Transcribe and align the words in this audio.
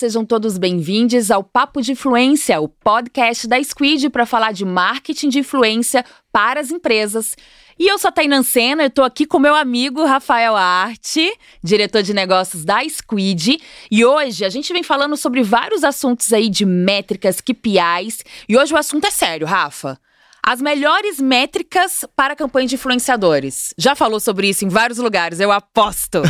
Sejam 0.00 0.24
todos 0.24 0.56
bem-vindos 0.56 1.30
ao 1.30 1.44
Papo 1.44 1.82
de 1.82 1.92
Influência, 1.92 2.58
o 2.58 2.66
podcast 2.66 3.46
da 3.46 3.62
Squid 3.62 4.08
para 4.08 4.24
falar 4.24 4.50
de 4.50 4.64
marketing 4.64 5.28
de 5.28 5.40
influência 5.40 6.02
para 6.32 6.58
as 6.58 6.70
empresas. 6.70 7.36
E 7.78 7.86
eu 7.86 7.98
sou 7.98 8.08
a 8.08 8.12
Tainan 8.12 8.42
Sena, 8.42 8.84
eu 8.84 8.90
tô 8.90 9.02
aqui 9.02 9.26
com 9.26 9.38
meu 9.38 9.54
amigo 9.54 10.02
Rafael 10.06 10.56
Arte, 10.56 11.30
diretor 11.62 12.02
de 12.02 12.14
negócios 12.14 12.64
da 12.64 12.82
Squid. 12.88 13.60
E 13.90 14.02
hoje 14.02 14.42
a 14.42 14.48
gente 14.48 14.72
vem 14.72 14.82
falando 14.82 15.18
sobre 15.18 15.42
vários 15.42 15.84
assuntos 15.84 16.32
aí 16.32 16.48
de 16.48 16.64
métricas, 16.64 17.42
KPIs. 17.42 18.24
E 18.48 18.56
hoje 18.56 18.72
o 18.72 18.78
assunto 18.78 19.06
é 19.06 19.10
sério, 19.10 19.46
Rafa. 19.46 20.00
As 20.42 20.60
melhores 20.60 21.20
métricas 21.20 22.04
para 22.16 22.34
campanha 22.34 22.66
de 22.66 22.74
influenciadores. 22.74 23.74
Já 23.76 23.94
falou 23.94 24.18
sobre 24.18 24.48
isso 24.48 24.64
em 24.64 24.68
vários 24.68 24.98
lugares, 24.98 25.38
eu 25.40 25.52
aposto. 25.52 26.22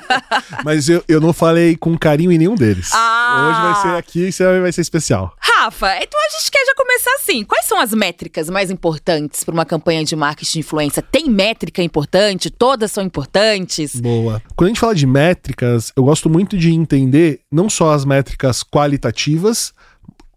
Mas 0.64 0.88
eu, 0.88 1.02
eu 1.08 1.20
não 1.20 1.32
falei 1.32 1.76
com 1.76 1.96
carinho 1.96 2.30
em 2.30 2.38
nenhum 2.38 2.54
deles. 2.54 2.90
Ah. 2.92 3.48
Hoje 3.48 3.60
vai 3.60 3.82
ser 3.82 3.98
aqui, 3.98 4.28
isso 4.28 4.42
vai 4.44 4.72
ser 4.72 4.82
especial. 4.82 5.34
Rafa, 5.40 5.96
então 6.02 6.20
a 6.20 6.38
gente 6.38 6.50
quer 6.50 6.64
já 6.66 6.74
começar 6.74 7.10
assim. 7.14 7.44
Quais 7.44 7.64
são 7.64 7.80
as 7.80 7.92
métricas 7.92 8.50
mais 8.50 8.70
importantes 8.70 9.42
para 9.42 9.54
uma 9.54 9.64
campanha 9.64 10.04
de 10.04 10.14
marketing 10.14 10.52
de 10.52 10.58
influência? 10.60 11.02
Tem 11.02 11.30
métrica 11.30 11.82
importante? 11.82 12.50
Todas 12.50 12.92
são 12.92 13.02
importantes? 13.02 13.98
Boa. 14.00 14.42
Quando 14.54 14.66
a 14.66 14.70
gente 14.70 14.80
fala 14.80 14.94
de 14.94 15.06
métricas, 15.06 15.92
eu 15.96 16.04
gosto 16.04 16.28
muito 16.28 16.58
de 16.58 16.72
entender 16.72 17.40
não 17.50 17.70
só 17.70 17.92
as 17.92 18.04
métricas 18.04 18.62
qualitativas, 18.62 19.72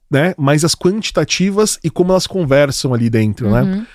né? 0.10 0.34
Mas 0.38 0.64
as 0.66 0.76
quantitativas 0.76 1.80
e 1.84 1.90
como 1.90 2.12
elas 2.12 2.28
conversam 2.28 2.94
ali 2.94 3.10
dentro, 3.10 3.50
né? 3.52 3.62
Uhum. 3.64 3.86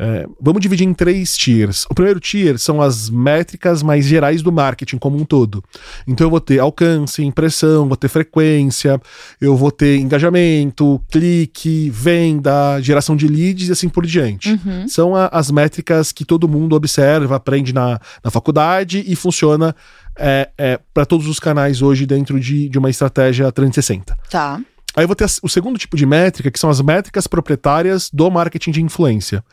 É, 0.00 0.28
vamos 0.40 0.62
dividir 0.62 0.86
em 0.86 0.94
três 0.94 1.36
tiers. 1.36 1.84
O 1.90 1.94
primeiro 1.94 2.20
tier 2.20 2.56
são 2.56 2.80
as 2.80 3.10
métricas 3.10 3.82
mais 3.82 4.04
gerais 4.04 4.42
do 4.42 4.52
marketing 4.52 4.96
como 4.96 5.16
um 5.16 5.24
todo. 5.24 5.60
Então 6.06 6.24
eu 6.26 6.30
vou 6.30 6.40
ter 6.40 6.60
alcance, 6.60 7.20
impressão, 7.24 7.88
vou 7.88 7.96
ter 7.96 8.06
frequência, 8.06 9.00
eu 9.40 9.56
vou 9.56 9.72
ter 9.72 9.96
engajamento, 9.98 11.02
clique, 11.10 11.90
venda, 11.90 12.80
geração 12.80 13.16
de 13.16 13.26
leads 13.26 13.70
e 13.70 13.72
assim 13.72 13.88
por 13.88 14.06
diante. 14.06 14.52
Uhum. 14.64 14.86
São 14.86 15.16
a- 15.16 15.30
as 15.32 15.50
métricas 15.50 16.12
que 16.12 16.24
todo 16.24 16.46
mundo 16.48 16.76
observa, 16.76 17.34
aprende 17.34 17.72
na, 17.74 18.00
na 18.22 18.30
faculdade 18.30 19.02
e 19.04 19.16
funciona 19.16 19.74
é, 20.16 20.78
para 20.94 21.06
todos 21.06 21.26
os 21.26 21.40
canais 21.40 21.82
hoje 21.82 22.06
dentro 22.06 22.38
de, 22.38 22.68
de 22.68 22.78
uma 22.78 22.88
estratégia 22.88 23.50
360. 23.50 24.16
Tá. 24.30 24.60
Aí 24.98 25.04
eu 25.04 25.08
vou 25.08 25.14
ter 25.14 25.26
o 25.42 25.48
segundo 25.48 25.78
tipo 25.78 25.96
de 25.96 26.04
métrica, 26.04 26.50
que 26.50 26.58
são 26.58 26.68
as 26.68 26.80
métricas 26.80 27.28
proprietárias 27.28 28.10
do 28.12 28.28
marketing 28.30 28.72
de 28.72 28.82
influência. 28.82 29.44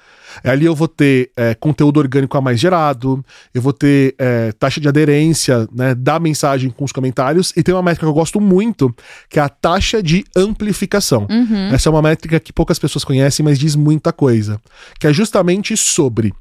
Ali 0.43 0.65
eu 0.65 0.73
vou 0.75 0.87
ter 0.87 1.29
é, 1.37 1.53
conteúdo 1.53 1.97
orgânico 1.99 2.35
a 2.35 2.41
mais 2.41 2.59
gerado, 2.59 3.23
eu 3.53 3.61
vou 3.61 3.71
ter 3.71 4.15
é, 4.17 4.51
taxa 4.53 4.81
de 4.81 4.87
aderência 4.87 5.67
né, 5.71 5.93
da 5.93 6.19
mensagem 6.19 6.71
com 6.71 6.83
os 6.83 6.91
comentários, 6.91 7.53
e 7.55 7.61
tem 7.61 7.75
uma 7.75 7.83
métrica 7.83 8.05
que 8.05 8.09
eu 8.09 8.13
gosto 8.13 8.41
muito, 8.41 8.93
que 9.29 9.39
é 9.39 9.43
a 9.43 9.49
taxa 9.49 10.01
de 10.01 10.25
amplificação. 10.35 11.27
Uhum. 11.29 11.67
Essa 11.73 11.89
é 11.89 11.91
uma 11.91 12.01
métrica 12.01 12.39
que 12.39 12.51
poucas 12.51 12.79
pessoas 12.79 13.03
conhecem, 13.03 13.43
mas 13.43 13.59
diz 13.59 13.75
muita 13.75 14.11
coisa. 14.11 14.59
Que 14.99 15.05
é 15.07 15.13
justamente 15.13 15.77
sobre 15.77 16.33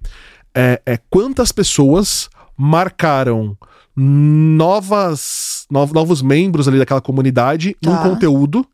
é, 0.54 0.80
é, 0.86 0.98
quantas 1.10 1.52
pessoas 1.52 2.30
marcaram 2.56 3.56
novas, 3.96 5.66
nov- 5.70 5.92
novos 5.92 6.22
membros 6.22 6.66
ali 6.68 6.78
daquela 6.78 7.00
comunidade 7.00 7.76
num 7.84 7.92
Tá. 7.96 8.02
conteúdo, 8.02 8.66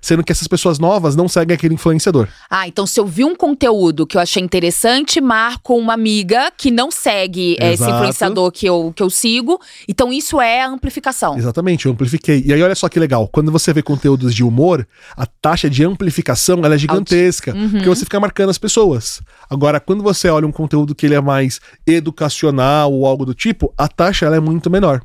sendo 0.00 0.22
que 0.24 0.32
essas 0.32 0.48
pessoas 0.48 0.78
novas 0.78 1.14
não 1.16 1.28
seguem 1.28 1.54
aquele 1.54 1.74
influenciador. 1.74 2.28
Ah, 2.50 2.66
então 2.66 2.86
se 2.86 2.98
eu 2.98 3.06
vi 3.06 3.24
um 3.24 3.34
conteúdo 3.36 4.06
que 4.06 4.16
eu 4.16 4.20
achei 4.20 4.42
interessante, 4.42 5.20
marco 5.20 5.74
uma 5.76 5.94
amiga 5.94 6.50
que 6.56 6.70
não 6.70 6.90
segue 6.90 7.56
eh, 7.60 7.72
esse 7.74 7.82
influenciador 7.88 8.50
que 8.50 8.66
eu, 8.66 8.92
que 8.94 9.02
eu 9.02 9.10
sigo. 9.10 9.60
Então 9.88 10.12
isso 10.12 10.40
é 10.40 10.62
a 10.62 10.68
amplificação. 10.68 11.36
Exatamente, 11.36 11.86
eu 11.86 11.92
amplifiquei. 11.92 12.42
E 12.46 12.52
aí 12.52 12.62
olha 12.62 12.74
só 12.74 12.88
que 12.88 12.98
legal, 12.98 13.28
quando 13.28 13.50
você 13.52 13.72
vê 13.72 13.82
conteúdos 13.82 14.34
de 14.34 14.42
humor, 14.44 14.86
a 15.16 15.26
taxa 15.26 15.68
de 15.68 15.84
amplificação 15.84 16.64
ela 16.64 16.74
é 16.74 16.78
gigantesca, 16.78 17.54
Uhum. 17.54 17.70
porque 17.70 17.88
você 17.88 18.04
fica 18.04 18.18
marcando 18.20 18.50
as 18.50 18.58
pessoas. 18.58 19.20
Agora, 19.48 19.80
quando 19.80 20.02
você 20.02 20.28
olha 20.28 20.46
um 20.46 20.52
conteúdo 20.52 20.94
que 20.94 21.06
ele 21.06 21.14
é 21.14 21.20
mais 21.20 21.60
educacional 21.86 22.92
ou 22.92 23.06
algo 23.06 23.24
do 23.24 23.34
tipo, 23.34 23.72
a 23.76 23.88
taxa 23.88 24.26
ela 24.26 24.36
é 24.36 24.40
muito 24.40 24.70
menor. 24.70 25.00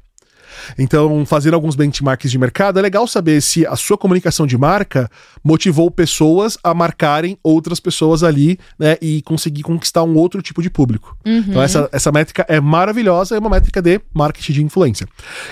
Então, 0.77 1.25
fazendo 1.25 1.53
alguns 1.53 1.75
benchmarks 1.75 2.31
de 2.31 2.37
mercado, 2.37 2.79
é 2.79 2.81
legal 2.81 3.07
saber 3.07 3.41
se 3.41 3.65
a 3.65 3.75
sua 3.75 3.97
comunicação 3.97 4.47
de 4.47 4.57
marca 4.57 5.09
motivou 5.43 5.89
pessoas 5.91 6.57
a 6.63 6.73
marcarem 6.73 7.37
outras 7.43 7.79
pessoas 7.79 8.23
ali, 8.23 8.57
né, 8.77 8.97
e 9.01 9.21
conseguir 9.21 9.63
conquistar 9.63 10.03
um 10.03 10.15
outro 10.15 10.41
tipo 10.41 10.61
de 10.61 10.69
público. 10.69 11.17
Então, 11.25 11.61
essa, 11.61 11.89
essa 11.91 12.11
métrica 12.11 12.45
é 12.47 12.59
maravilhosa, 12.59 13.35
é 13.35 13.39
uma 13.39 13.49
métrica 13.49 13.81
de 13.81 13.99
marketing 14.13 14.53
de 14.53 14.63
influência. 14.63 15.07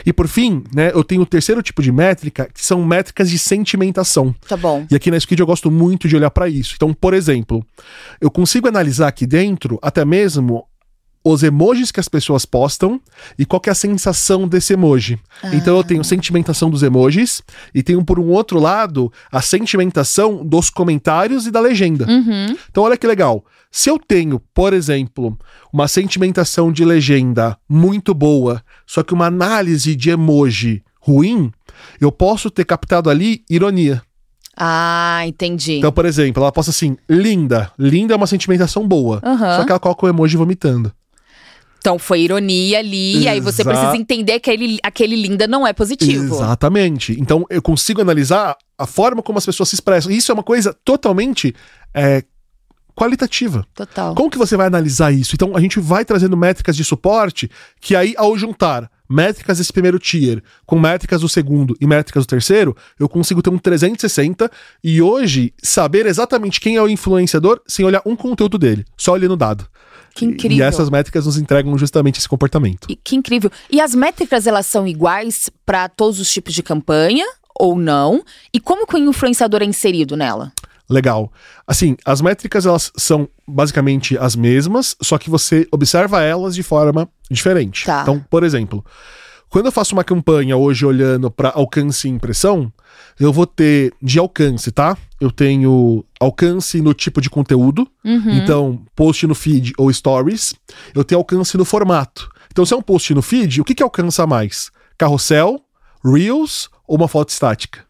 E 0.05 0.13
por 0.13 0.27
fim, 0.27 0.63
né, 0.73 0.91
eu 0.93 1.03
tenho 1.03 1.21
o 1.21 1.25
terceiro 1.25 1.61
tipo 1.61 1.81
de 1.81 1.91
métrica, 1.91 2.49
que 2.53 2.63
são 2.63 2.83
métricas 2.83 3.29
de 3.29 3.39
sentimentação. 3.39 4.35
Tá 4.47 4.57
bom. 4.57 4.85
E 4.89 4.95
aqui 4.95 5.09
na 5.11 5.19
Squid 5.19 5.39
eu 5.39 5.45
gosto 5.45 5.69
muito 5.69 6.07
de 6.07 6.15
olhar 6.15 6.31
para 6.31 6.47
isso. 6.47 6.73
Então, 6.75 6.93
por 6.93 7.13
exemplo, 7.13 7.65
eu 8.19 8.29
consigo 8.31 8.67
analisar 8.67 9.07
aqui 9.07 9.25
dentro 9.25 9.79
até 9.81 10.05
mesmo 10.05 10.65
os 11.23 11.41
emojis 11.41 11.91
que 11.91 11.99
as 11.99 12.09
pessoas 12.09 12.45
postam 12.45 12.99
e 13.39 13.45
qual 13.45 13.61
é 13.65 13.69
a 13.69 13.75
sensação 13.75 14.47
desse 14.47 14.73
emoji. 14.73 15.17
Então 15.53 15.77
eu 15.77 15.83
tenho 15.83 16.03
sentimentação 16.03 16.69
dos 16.69 16.83
emojis 16.83 17.41
e 17.73 17.81
tenho 17.81 18.03
por 18.03 18.19
um 18.19 18.29
outro 18.29 18.59
lado 18.59 19.11
a 19.31 19.41
sentimentação 19.41 20.45
dos 20.45 20.69
comentários 20.69 21.47
e 21.47 21.51
da 21.51 21.59
legenda. 21.59 22.05
Uhum. 22.07 22.55
Então 22.69 22.83
olha 22.83 22.97
que 22.97 23.07
legal. 23.07 23.45
Se 23.71 23.89
eu 23.89 23.97
tenho, 23.97 24.39
por 24.53 24.73
exemplo, 24.73 25.37
uma 25.71 25.87
sentimentação 25.87 26.71
de 26.71 26.83
legenda 26.83 27.57
muito 27.67 28.13
boa, 28.13 28.61
só 28.85 29.01
que 29.01 29.13
uma 29.13 29.25
análise 29.25 29.95
de 29.95 30.09
emoji 30.09 30.83
ruim, 30.99 31.51
eu 31.99 32.11
posso 32.11 32.51
ter 32.51 32.65
captado 32.65 33.09
ali 33.09 33.43
ironia. 33.49 34.01
Ah, 34.55 35.23
entendi. 35.25 35.77
Então, 35.77 35.91
por 35.91 36.05
exemplo, 36.05 36.43
ela 36.43 36.51
posta 36.51 36.69
assim, 36.69 36.95
linda. 37.09 37.71
Linda 37.77 38.13
é 38.13 38.17
uma 38.17 38.27
sentimentação 38.27 38.87
boa. 38.87 39.19
Aham. 39.23 39.57
Só 39.57 39.65
que 39.65 39.71
ela 39.71 39.79
coloca 39.79 40.05
o 40.05 40.09
emoji 40.09 40.37
vomitando. 40.37 40.93
Então 41.83 41.99
foi 41.99 42.21
ironia 42.21 42.79
ali, 42.79 43.23
e 43.23 43.27
aí 43.27 43.41
você 43.41 43.61
Exa- 43.61 43.71
precisa 43.71 43.97
entender 43.97 44.39
que 44.39 44.49
aquele, 44.49 44.79
aquele 44.81 45.17
linda 45.17 45.45
não 45.45 45.67
é 45.67 45.73
positivo. 45.73 46.33
Exatamente. 46.33 47.11
Então, 47.19 47.45
eu 47.49 47.61
consigo 47.61 47.99
analisar 47.99 48.55
a 48.77 48.87
forma 48.87 49.21
como 49.21 49.37
as 49.37 49.45
pessoas 49.45 49.67
se 49.67 49.75
expressam. 49.75 50.09
Isso 50.09 50.31
é 50.31 50.33
uma 50.33 50.43
coisa 50.43 50.73
totalmente 50.85 51.53
é, 51.93 52.23
qualitativa. 52.95 53.67
Total. 53.75 54.15
Como 54.15 54.29
que 54.29 54.37
você 54.37 54.55
vai 54.55 54.67
analisar 54.67 55.11
isso? 55.11 55.35
Então, 55.35 55.57
a 55.57 55.59
gente 55.59 55.77
vai 55.77 56.05
trazendo 56.05 56.37
métricas 56.37 56.77
de 56.77 56.85
suporte 56.85 57.51
que 57.81 57.97
aí, 57.97 58.13
ao 58.15 58.37
juntar 58.37 58.89
métricas 59.09 59.57
desse 59.57 59.73
primeiro 59.73 59.99
tier 59.99 60.41
com 60.65 60.79
métricas 60.79 61.19
do 61.19 61.27
segundo 61.27 61.75
e 61.81 61.85
métricas 61.85 62.25
do 62.25 62.29
terceiro, 62.29 62.77
eu 62.97 63.09
consigo 63.09 63.41
ter 63.41 63.49
um 63.49 63.57
360 63.57 64.49
e 64.81 65.01
hoje 65.01 65.53
saber 65.61 66.05
exatamente 66.05 66.61
quem 66.61 66.77
é 66.77 66.81
o 66.81 66.87
influenciador 66.87 67.59
sem 67.67 67.83
olhar 67.83 68.01
um 68.05 68.15
conteúdo 68.15 68.57
dele, 68.57 68.85
só 68.95 69.11
olhando 69.11 69.33
o 69.33 69.37
dado. 69.37 69.67
Que 70.13 70.25
incrível. 70.25 70.57
E 70.57 70.61
essas 70.61 70.89
métricas 70.89 71.25
nos 71.25 71.37
entregam 71.37 71.77
justamente 71.77 72.19
esse 72.19 72.29
comportamento. 72.29 72.87
E 72.89 72.95
que 72.95 73.15
incrível. 73.15 73.51
E 73.69 73.81
as 73.81 73.95
métricas, 73.95 74.45
elas 74.45 74.65
são 74.65 74.87
iguais 74.87 75.49
para 75.65 75.89
todos 75.89 76.19
os 76.19 76.31
tipos 76.31 76.53
de 76.53 76.61
campanha 76.61 77.25
ou 77.55 77.75
não? 77.75 78.23
E 78.53 78.59
como 78.59 78.87
que 78.87 78.95
o 78.95 78.99
influenciador 78.99 79.61
é 79.61 79.65
inserido 79.65 80.15
nela? 80.15 80.51
Legal. 80.89 81.31
Assim, 81.65 81.95
as 82.05 82.21
métricas 82.21 82.65
elas 82.65 82.91
são 82.97 83.27
basicamente 83.47 84.17
as 84.17 84.35
mesmas, 84.35 84.95
só 85.01 85.17
que 85.17 85.29
você 85.29 85.67
observa 85.71 86.21
elas 86.21 86.53
de 86.53 86.61
forma 86.61 87.09
diferente. 87.31 87.85
Tá. 87.85 88.01
Então, 88.01 88.23
por 88.29 88.43
exemplo, 88.43 88.83
quando 89.53 89.67
eu 89.67 89.71
faço 89.71 89.93
uma 89.93 90.03
campanha 90.03 90.57
hoje 90.57 90.83
olhando 90.83 91.29
para 91.29 91.49
alcance 91.49 92.07
e 92.07 92.11
impressão, 92.11 92.73
eu 93.19 93.31
vou 93.31 93.45
ter 93.45 93.93
de 94.01 94.17
alcance, 94.17 94.71
tá? 94.71 94.97
Eu 95.21 95.29
tenho 95.29 96.03
alcance 96.19 96.81
no 96.81 96.91
tipo 96.91 97.21
de 97.21 97.29
conteúdo, 97.29 97.87
Uhum. 98.03 98.31
então 98.31 98.81
post 98.95 99.27
no 99.27 99.35
feed 99.35 99.71
ou 99.77 99.93
stories. 99.93 100.55
Eu 100.95 101.03
tenho 101.03 101.19
alcance 101.19 101.55
no 101.55 101.63
formato. 101.63 102.27
Então, 102.51 102.65
se 102.65 102.73
é 102.73 102.77
um 102.77 102.81
post 102.81 103.13
no 103.13 103.21
feed, 103.21 103.61
o 103.61 103.63
que, 103.63 103.75
que 103.75 103.83
alcança 103.83 104.25
mais? 104.25 104.71
Carrossel, 104.97 105.59
Reels 106.03 106.67
ou 106.87 106.97
uma 106.97 107.07
foto 107.07 107.29
estática? 107.29 107.85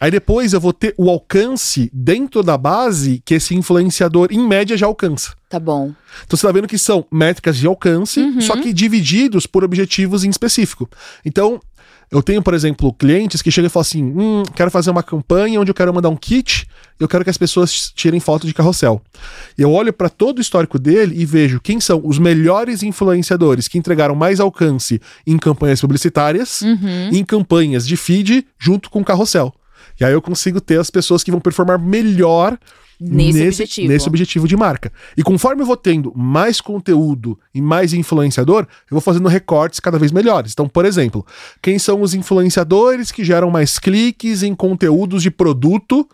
Aí 0.00 0.10
depois 0.10 0.54
eu 0.54 0.60
vou 0.60 0.72
ter 0.72 0.94
o 0.96 1.10
alcance 1.10 1.90
dentro 1.92 2.42
da 2.42 2.56
base 2.56 3.22
que 3.24 3.34
esse 3.34 3.54
influenciador, 3.54 4.28
em 4.30 4.46
média, 4.46 4.76
já 4.76 4.86
alcança. 4.86 5.34
Tá 5.48 5.60
bom. 5.60 5.92
Então 6.24 6.38
você 6.38 6.46
tá 6.46 6.52
vendo 6.52 6.66
que 6.66 6.78
são 6.78 7.04
métricas 7.12 7.56
de 7.58 7.66
alcance, 7.66 8.40
só 8.40 8.56
que 8.56 8.72
divididos 8.72 9.46
por 9.46 9.62
objetivos 9.62 10.24
em 10.24 10.30
específico. 10.30 10.88
Então, 11.24 11.60
eu 12.10 12.22
tenho, 12.22 12.42
por 12.42 12.54
exemplo, 12.54 12.92
clientes 12.92 13.40
que 13.42 13.50
chegam 13.52 13.66
e 13.66 13.70
falam 13.70 13.82
assim: 13.82 14.02
hum, 14.02 14.42
quero 14.54 14.70
fazer 14.70 14.90
uma 14.90 15.02
campanha 15.02 15.60
onde 15.60 15.70
eu 15.70 15.74
quero 15.74 15.92
mandar 15.94 16.08
um 16.08 16.16
kit, 16.16 16.66
eu 16.98 17.06
quero 17.06 17.22
que 17.22 17.30
as 17.30 17.36
pessoas 17.38 17.92
tirem 17.94 18.18
foto 18.18 18.46
de 18.46 18.54
carrossel. 18.54 19.00
Eu 19.56 19.70
olho 19.70 19.92
para 19.92 20.08
todo 20.08 20.38
o 20.38 20.40
histórico 20.40 20.78
dele 20.78 21.14
e 21.20 21.24
vejo 21.26 21.60
quem 21.60 21.78
são 21.78 22.00
os 22.04 22.18
melhores 22.18 22.82
influenciadores 22.82 23.68
que 23.68 23.78
entregaram 23.78 24.14
mais 24.14 24.40
alcance 24.40 25.00
em 25.26 25.36
campanhas 25.38 25.80
publicitárias 25.80 26.62
Uhum. 26.62 27.10
em 27.12 27.24
campanhas 27.24 27.86
de 27.86 27.96
feed 27.96 28.46
junto 28.58 28.90
com 28.90 29.04
carrossel. 29.04 29.54
E 30.00 30.04
aí 30.04 30.12
eu 30.12 30.22
consigo 30.22 30.60
ter 30.60 30.78
as 30.80 30.90
pessoas 30.90 31.22
que 31.24 31.30
vão 31.30 31.40
performar 31.40 31.78
melhor 31.78 32.58
Nesse 33.02 33.42
objetivo. 33.48 33.88
nesse 33.88 34.06
objetivo 34.08 34.46
de 34.46 34.54
marca. 34.58 34.92
E 35.16 35.22
conforme 35.22 35.62
eu 35.62 35.66
vou 35.66 35.76
tendo 35.76 36.12
mais 36.14 36.60
conteúdo 36.60 37.38
e 37.54 37.62
mais 37.62 37.94
influenciador, 37.94 38.64
eu 38.64 38.90
vou 38.90 39.00
fazendo 39.00 39.26
recortes 39.26 39.80
cada 39.80 39.98
vez 39.98 40.12
melhores. 40.12 40.52
Então, 40.52 40.68
por 40.68 40.84
exemplo, 40.84 41.24
quem 41.62 41.78
são 41.78 42.02
os 42.02 42.12
influenciadores 42.12 43.10
que 43.10 43.24
geram 43.24 43.50
mais 43.50 43.78
cliques 43.78 44.42
em 44.42 44.54
conteúdos 44.54 45.22
de 45.22 45.30
produto 45.30 46.06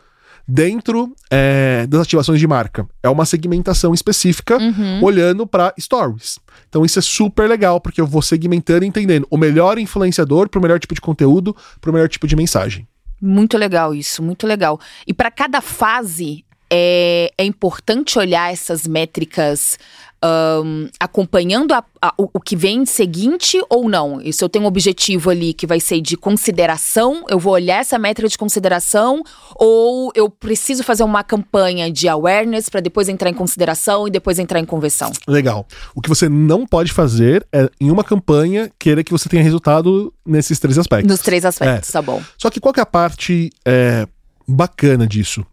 dentro 0.46 1.12
é, 1.28 1.86
das 1.88 2.02
ativações 2.02 2.38
de 2.38 2.46
marca? 2.46 2.86
É 3.02 3.08
uma 3.08 3.24
segmentação 3.24 3.92
específica 3.92 4.56
Uhum. 4.56 5.02
olhando 5.02 5.44
para 5.44 5.74
stories. 5.80 6.38
Então 6.68 6.84
isso 6.84 6.98
é 7.00 7.02
super 7.02 7.48
legal, 7.48 7.80
porque 7.80 8.00
eu 8.00 8.06
vou 8.06 8.22
segmentando 8.22 8.84
e 8.84 8.88
entendendo 8.88 9.26
o 9.28 9.36
melhor 9.36 9.76
influenciador 9.78 10.48
para 10.48 10.60
o 10.60 10.62
melhor 10.62 10.78
tipo 10.78 10.94
de 10.94 11.00
conteúdo, 11.00 11.54
para 11.80 11.90
o 11.90 11.92
melhor 11.92 12.08
tipo 12.08 12.28
de 12.28 12.36
mensagem. 12.36 12.86
Muito 13.20 13.58
legal 13.58 13.94
isso, 13.94 14.22
muito 14.22 14.46
legal. 14.46 14.80
E 15.06 15.12
para 15.12 15.30
cada 15.30 15.60
fase 15.60 16.45
é, 16.70 17.30
é 17.38 17.44
importante 17.44 18.18
olhar 18.18 18.52
essas 18.52 18.86
métricas 18.86 19.78
ahn, 20.22 20.88
acompanhando 20.98 21.72
a- 21.74 21.84
a- 22.00 22.14
o, 22.18 22.28
o 22.34 22.40
que 22.40 22.56
vem 22.56 22.84
seguinte 22.86 23.60
ou 23.68 23.88
não? 23.88 24.20
E 24.20 24.32
se 24.32 24.42
eu 24.42 24.48
tenho 24.48 24.64
um 24.64 24.68
objetivo 24.68 25.30
ali 25.30 25.52
que 25.52 25.66
vai 25.66 25.78
ser 25.78 26.00
de 26.00 26.16
consideração, 26.16 27.24
eu 27.28 27.38
vou 27.38 27.52
olhar 27.52 27.80
essa 27.80 27.98
métrica 27.98 28.28
de 28.28 28.38
consideração 28.38 29.22
ou 29.54 30.10
eu 30.14 30.28
preciso 30.30 30.82
fazer 30.82 31.04
uma 31.04 31.22
campanha 31.22 31.90
de 31.92 32.08
awareness 32.08 32.68
para 32.68 32.80
depois 32.80 33.08
entrar 33.08 33.28
em 33.30 33.34
consideração 33.34 34.08
e 34.08 34.10
depois 34.10 34.38
entrar 34.38 34.58
em 34.58 34.64
conversão? 34.64 35.12
Legal. 35.28 35.66
O 35.94 36.00
que 36.00 36.08
você 36.08 36.28
não 36.28 36.66
pode 36.66 36.92
fazer 36.92 37.46
é, 37.52 37.68
em 37.80 37.90
uma 37.90 38.02
campanha, 38.02 38.70
querer 38.78 39.04
que 39.04 39.12
você 39.12 39.28
tenha 39.28 39.42
resultado 39.42 40.12
nesses 40.26 40.58
três 40.58 40.78
aspectos. 40.78 41.08
Nos 41.10 41.20
três 41.20 41.44
aspectos, 41.44 41.90
tá 41.90 42.00
bom. 42.02 42.22
Só 42.38 42.50
que 42.50 42.58
qual 42.58 42.72
que 42.72 42.80
é 42.80 42.82
a 42.82 42.86
parte 42.86 43.50
é, 43.66 44.06
bacana 44.48 45.06
disso? 45.06 45.44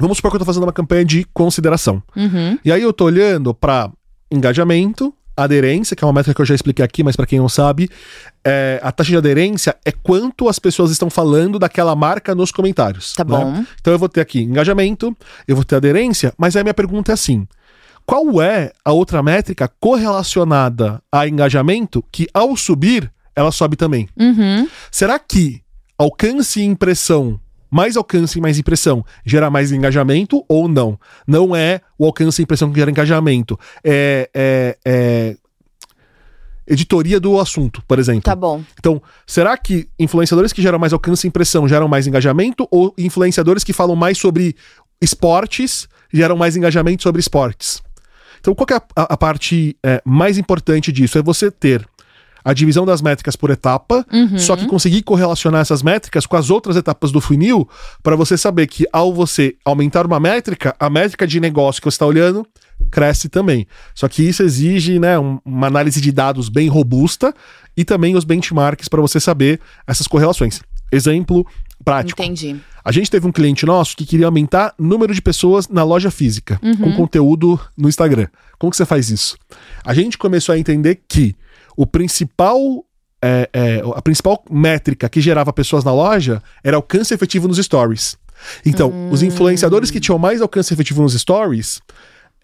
Vamos 0.00 0.18
supor 0.18 0.30
que 0.30 0.36
eu 0.36 0.40
tô 0.40 0.44
fazendo 0.44 0.64
uma 0.64 0.72
campanha 0.72 1.04
de 1.04 1.24
consideração. 1.32 2.02
Uhum. 2.16 2.58
E 2.64 2.72
aí 2.72 2.82
eu 2.82 2.92
tô 2.92 3.04
olhando 3.04 3.54
para 3.54 3.90
engajamento, 4.30 5.14
aderência, 5.36 5.96
que 5.96 6.04
é 6.04 6.06
uma 6.06 6.12
métrica 6.12 6.34
que 6.34 6.42
eu 6.42 6.46
já 6.46 6.54
expliquei 6.54 6.84
aqui, 6.84 7.02
mas 7.02 7.16
para 7.16 7.26
quem 7.26 7.38
não 7.38 7.48
sabe, 7.48 7.88
é, 8.44 8.80
a 8.82 8.92
taxa 8.92 9.10
de 9.10 9.16
aderência 9.16 9.76
é 9.84 9.90
quanto 9.90 10.48
as 10.48 10.58
pessoas 10.58 10.90
estão 10.90 11.10
falando 11.10 11.58
daquela 11.58 11.94
marca 11.94 12.34
nos 12.34 12.52
comentários. 12.52 13.12
Tá 13.12 13.24
né? 13.24 13.30
bom. 13.30 13.64
Então 13.80 13.92
eu 13.92 13.98
vou 13.98 14.08
ter 14.08 14.20
aqui 14.20 14.40
engajamento, 14.40 15.16
eu 15.46 15.56
vou 15.56 15.64
ter 15.64 15.76
aderência, 15.76 16.32
mas 16.38 16.54
aí 16.54 16.60
a 16.60 16.64
minha 16.64 16.74
pergunta 16.74 17.12
é 17.12 17.14
assim: 17.14 17.46
qual 18.06 18.40
é 18.40 18.72
a 18.84 18.92
outra 18.92 19.22
métrica 19.22 19.70
correlacionada 19.80 21.02
a 21.10 21.26
engajamento 21.26 22.04
que 22.12 22.28
ao 22.32 22.56
subir 22.56 23.10
ela 23.34 23.50
sobe 23.50 23.76
também? 23.76 24.08
Uhum. 24.18 24.68
Será 24.90 25.18
que 25.18 25.62
alcance 25.98 26.60
e 26.60 26.64
impressão, 26.64 27.40
mais 27.74 27.96
alcance 27.96 28.38
e 28.38 28.40
mais 28.40 28.56
impressão, 28.56 29.04
gera 29.26 29.50
mais 29.50 29.72
engajamento 29.72 30.44
ou 30.48 30.68
não? 30.68 30.96
Não 31.26 31.56
é 31.56 31.80
o 31.98 32.06
alcance 32.06 32.40
e 32.40 32.44
impressão 32.44 32.70
que 32.70 32.78
gera 32.78 32.88
engajamento. 32.90 33.58
É, 33.82 34.30
é- 34.32 34.78
é 34.86 35.36
editoria 36.66 37.18
do 37.20 37.38
assunto, 37.40 37.82
por 37.86 37.98
exemplo. 37.98 38.22
Tá 38.22 38.34
bom. 38.36 38.62
Então, 38.78 39.02
será 39.26 39.56
que 39.58 39.88
influenciadores 39.98 40.52
que 40.52 40.62
geram 40.62 40.78
mais 40.78 40.92
alcance 40.92 41.26
e 41.26 41.28
impressão 41.28 41.66
geram 41.68 41.88
mais 41.88 42.06
engajamento 42.06 42.66
ou 42.70 42.94
influenciadores 42.96 43.64
que 43.64 43.72
falam 43.72 43.96
mais 43.96 44.16
sobre 44.18 44.54
esportes 45.00 45.88
geram 46.12 46.36
mais 46.36 46.56
engajamento 46.56 47.02
sobre 47.02 47.20
esportes? 47.20 47.82
Então, 48.40 48.54
qual 48.54 48.66
é 48.70 48.74
a, 48.74 48.82
a- 49.02 49.14
a 49.14 49.16
parte 49.16 49.76
é, 49.82 50.00
mais 50.04 50.38
importante 50.38 50.92
disso? 50.92 51.18
É 51.18 51.22
você 51.22 51.50
ter 51.50 51.84
a 52.44 52.52
divisão 52.52 52.84
das 52.84 53.00
métricas 53.00 53.34
por 53.36 53.50
etapa, 53.50 54.04
só 54.38 54.54
que 54.56 54.66
conseguir 54.66 55.02
correlacionar 55.02 55.62
essas 55.62 55.82
métricas 55.82 56.26
com 56.26 56.36
as 56.36 56.50
outras 56.50 56.76
etapas 56.76 57.10
do 57.10 57.20
funil 57.20 57.66
para 58.02 58.14
você 58.16 58.36
saber 58.36 58.66
que 58.66 58.84
ao 58.92 59.14
você 59.14 59.56
aumentar 59.64 60.04
uma 60.06 60.20
métrica, 60.20 60.74
a 60.78 60.90
métrica 60.90 61.26
de 61.26 61.40
negócio 61.40 61.80
que 61.80 61.86
você 61.90 61.94
está 61.94 62.06
olhando 62.06 62.46
cresce 62.90 63.28
também. 63.28 63.66
Só 63.94 64.06
que 64.08 64.22
isso 64.22 64.42
exige 64.42 64.98
né, 64.98 65.18
um- 65.18 65.38
uma 65.44 65.68
análise 65.68 66.00
de 66.00 66.12
dados 66.12 66.48
bem 66.48 66.68
robusta 66.68 67.32
e 67.76 67.84
também 67.84 68.14
os 68.14 68.24
benchmarks 68.24 68.88
para 68.88 69.00
você 69.00 69.18
saber 69.18 69.58
essas 69.86 70.06
correlações. 70.06 70.60
Exemplo 70.92 71.46
prático. 71.84 72.20
Entendi. 72.22 72.56
A 72.84 72.92
gente 72.92 73.10
teve 73.10 73.26
um 73.26 73.32
cliente 73.32 73.64
nosso 73.64 73.96
que 73.96 74.04
queria 74.04 74.26
aumentar 74.26 74.74
o 74.78 74.82
número 74.84 75.14
de 75.14 75.22
pessoas 75.22 75.66
na 75.68 75.82
loja 75.82 76.10
física, 76.10 76.58
com 76.60 76.92
conteúdo 76.92 77.58
no 77.76 77.88
Instagram. 77.88 78.26
Como 78.58 78.70
que 78.70 78.76
você 78.76 78.84
faz 78.84 79.08
isso? 79.10 79.36
A 79.84 79.94
gente 79.94 80.18
começou 80.18 80.52
a 80.54 80.58
entender 80.58 81.00
que 81.08 81.34
o 81.76 81.86
principal. 81.86 82.58
é, 83.22 83.48
é, 83.52 83.82
a 83.94 84.02
principal 84.02 84.44
métrica 84.50 85.08
que 85.08 85.20
gerava 85.20 85.52
pessoas 85.52 85.82
na 85.82 85.92
loja 85.92 86.42
era 86.62 86.76
alcance 86.76 87.14
efetivo 87.14 87.48
nos 87.48 87.58
stories. 87.58 88.16
Então, 88.66 89.10
os 89.10 89.22
influenciadores 89.22 89.90
que 89.90 90.00
tinham 90.00 90.18
mais 90.18 90.42
alcance 90.42 90.74
efetivo 90.74 91.02
nos 91.02 91.14
stories 91.14 91.80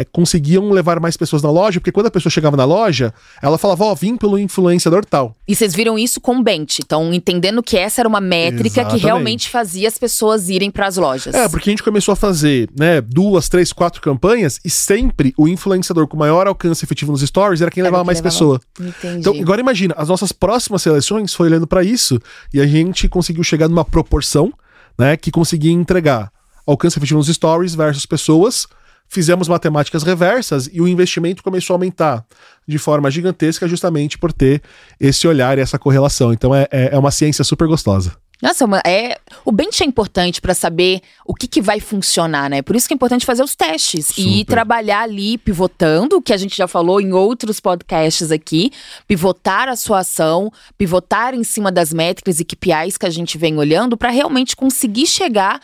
conseguiam 0.04 0.70
levar 0.70 1.00
mais 1.00 1.16
pessoas 1.16 1.42
na 1.42 1.50
loja, 1.50 1.80
porque 1.80 1.92
quando 1.92 2.06
a 2.06 2.10
pessoa 2.10 2.30
chegava 2.30 2.56
na 2.56 2.64
loja, 2.64 3.12
ela 3.42 3.58
falava, 3.58 3.84
ó, 3.84 3.94
vim 3.94 4.16
pelo 4.16 4.38
influenciador 4.38 5.04
tal. 5.04 5.36
E 5.46 5.54
vocês 5.54 5.74
viram 5.74 5.98
isso 5.98 6.20
com 6.20 6.36
o 6.38 6.42
Bent, 6.42 6.78
então 6.78 7.12
entendendo 7.12 7.62
que 7.62 7.76
essa 7.76 8.00
era 8.00 8.08
uma 8.08 8.20
métrica 8.20 8.80
Exatamente. 8.80 9.00
que 9.00 9.06
realmente 9.06 9.48
fazia 9.48 9.88
as 9.88 9.98
pessoas 9.98 10.48
irem 10.48 10.70
para 10.70 10.86
as 10.86 10.96
lojas. 10.96 11.34
É, 11.34 11.48
porque 11.48 11.70
a 11.70 11.72
gente 11.72 11.82
começou 11.82 12.12
a 12.12 12.16
fazer, 12.16 12.68
né, 12.78 13.00
duas, 13.00 13.48
três, 13.48 13.72
quatro 13.72 14.00
campanhas 14.00 14.58
e 14.64 14.70
sempre 14.70 15.34
o 15.36 15.48
influenciador 15.48 16.06
com 16.06 16.16
maior 16.16 16.46
alcance 16.46 16.84
efetivo 16.84 17.12
nos 17.12 17.20
stories 17.22 17.60
era 17.60 17.70
quem 17.70 17.80
Era 17.80 17.88
levava 17.88 18.04
quem 18.04 18.06
mais 18.06 18.18
levava. 18.18 18.34
pessoa. 18.34 18.60
Entendi. 18.80 19.18
Então, 19.18 19.34
agora 19.40 19.60
imagina, 19.60 19.94
as 19.96 20.08
nossas 20.08 20.32
próximas 20.32 20.82
seleções 20.82 21.34
foi 21.34 21.48
olhando 21.48 21.66
pra 21.66 21.82
isso 21.82 22.18
e 22.52 22.60
a 22.60 22.66
gente 22.66 23.08
conseguiu 23.08 23.42
chegar 23.42 23.68
numa 23.68 23.84
proporção, 23.84 24.52
né, 24.98 25.16
que 25.16 25.30
conseguia 25.30 25.72
entregar 25.72 26.30
alcance 26.66 26.98
efetivo 26.98 27.18
nos 27.18 27.28
stories 27.28 27.74
versus 27.74 28.06
pessoas. 28.06 28.66
Fizemos 29.12 29.48
matemáticas 29.48 30.04
reversas 30.04 30.70
e 30.72 30.80
o 30.80 30.86
investimento 30.86 31.42
começou 31.42 31.74
a 31.74 31.76
aumentar 31.76 32.24
de 32.66 32.78
forma 32.78 33.10
gigantesca 33.10 33.66
justamente 33.66 34.16
por 34.16 34.32
ter 34.32 34.62
esse 35.00 35.26
olhar 35.26 35.58
e 35.58 35.60
essa 35.60 35.80
correlação. 35.80 36.32
Então 36.32 36.54
é, 36.54 36.68
é 36.70 36.90
é 36.94 36.98
uma 36.98 37.10
ciência 37.10 37.42
super 37.42 37.66
gostosa. 37.66 38.12
Nossa, 38.40 38.64
uma- 38.64 38.80
é, 38.86 39.18
o 39.44 39.52
bench 39.52 39.82
é 39.82 39.86
importante 39.86 40.40
para 40.40 40.54
saber 40.54 41.00
o 41.26 41.34
que, 41.34 41.46
que 41.46 41.60
vai 41.60 41.78
funcionar, 41.78 42.48
né? 42.48 42.62
Por 42.62 42.74
isso 42.74 42.86
que 42.88 42.94
é 42.94 42.96
importante 42.96 43.26
fazer 43.26 43.42
os 43.42 43.54
testes 43.54 44.10
e 44.16 44.38
Super. 44.38 44.44
trabalhar 44.46 45.02
ali 45.02 45.36
pivotando, 45.36 46.22
que 46.22 46.32
a 46.32 46.36
gente 46.38 46.56
já 46.56 46.66
falou 46.66 47.00
em 47.02 47.12
outros 47.12 47.60
podcasts 47.60 48.30
aqui, 48.30 48.70
pivotar 49.06 49.68
a 49.68 49.76
sua 49.76 49.98
ação, 49.98 50.50
pivotar 50.78 51.34
em 51.34 51.44
cima 51.44 51.70
das 51.70 51.92
métricas 51.92 52.40
e 52.40 52.44
KPIs 52.44 52.96
que 52.96 53.06
a 53.06 53.10
gente 53.10 53.36
vem 53.36 53.58
olhando 53.58 53.96
para 53.96 54.08
realmente 54.10 54.56
conseguir 54.56 55.06
chegar 55.06 55.60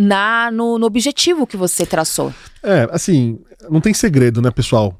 na 0.00 0.50
no, 0.50 0.78
no 0.78 0.86
objetivo 0.86 1.46
que 1.46 1.56
você 1.56 1.84
traçou. 1.84 2.32
É, 2.62 2.88
assim, 2.90 3.38
não 3.68 3.80
tem 3.80 3.92
segredo, 3.92 4.40
né, 4.40 4.50
pessoal? 4.50 4.99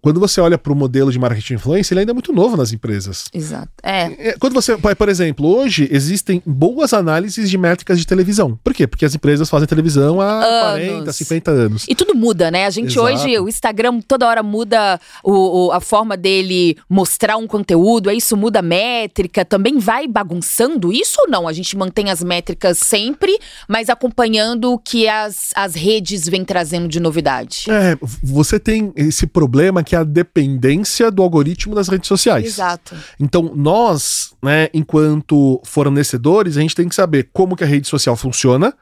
Quando 0.00 0.18
você 0.20 0.40
olha 0.40 0.56
para 0.58 0.72
o 0.72 0.76
modelo 0.76 1.10
de 1.12 1.18
marketing 1.18 1.54
influência, 1.54 1.92
ele 1.94 2.00
ainda 2.00 2.12
é 2.12 2.14
muito 2.14 2.32
novo 2.32 2.56
nas 2.56 2.72
empresas. 2.72 3.24
Exato. 3.32 3.68
É. 3.82 4.30
É, 4.30 4.36
Quando 4.38 4.54
você, 4.54 4.76
por 4.76 5.08
exemplo, 5.08 5.46
hoje 5.46 5.88
existem 5.90 6.42
boas 6.46 6.92
análises 6.92 7.50
de 7.50 7.58
métricas 7.58 7.98
de 7.98 8.06
televisão. 8.06 8.58
Por 8.62 8.72
quê? 8.74 8.86
Porque 8.86 9.04
as 9.04 9.14
empresas 9.14 9.48
fazem 9.48 9.66
televisão 9.68 10.20
há 10.20 10.30
Anos. 10.44 10.86
40, 10.86 11.12
50 11.12 11.50
anos. 11.50 11.86
E 11.88 11.94
tudo 11.94 12.14
muda, 12.14 12.50
né? 12.50 12.66
A 12.66 12.70
gente 12.70 12.98
Exato. 12.98 13.06
hoje, 13.14 13.38
o 13.38 13.48
Instagram 13.48 14.00
toda 14.00 14.26
hora 14.26 14.42
muda 14.42 14.98
o, 15.22 15.66
o- 15.68 15.72
a 15.72 15.80
forma 15.80 16.16
dele 16.16 16.76
mostrar 16.88 17.36
um 17.36 17.46
conteúdo, 17.46 18.08
aí 18.08 18.18
isso 18.18 18.36
muda 18.36 18.60
a 18.60 18.62
métrica, 18.62 19.44
também 19.44 19.78
vai 19.78 20.06
bagunçando 20.06 20.92
isso 20.92 21.16
ou 21.22 21.28
não? 21.30 21.46
A 21.48 21.52
gente 21.52 21.76
mantém 21.76 22.10
as 22.10 22.22
métricas 22.22 22.78
sempre, 22.78 23.38
mas 23.68 23.88
acompanhando 23.88 24.72
o 24.72 24.78
que 24.78 25.08
as, 25.08 25.50
as 25.54 25.74
redes 25.74 26.28
vêm 26.28 26.44
trazendo 26.44 26.88
de 26.88 27.00
novidade. 27.00 27.64
É, 27.68 27.96
você 28.22 28.58
tem 28.58 28.92
esse 28.96 29.26
problema 29.26 29.82
que 29.82 29.89
é 29.94 29.98
a 29.98 30.04
dependência 30.04 31.10
do 31.10 31.22
algoritmo 31.22 31.74
das 31.74 31.88
redes 31.88 32.08
sociais. 32.08 32.46
Exato. 32.46 32.94
Então, 33.18 33.52
nós, 33.54 34.32
né, 34.42 34.68
enquanto 34.72 35.60
fornecedores, 35.64 36.56
a 36.56 36.60
gente 36.60 36.74
tem 36.74 36.88
que 36.88 36.94
saber 36.94 37.30
como 37.32 37.56
que 37.56 37.64
a 37.64 37.66
rede 37.66 37.88
social 37.88 38.16
funciona 38.16 38.74